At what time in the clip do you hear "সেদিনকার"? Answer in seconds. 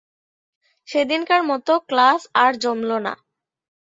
0.87-1.41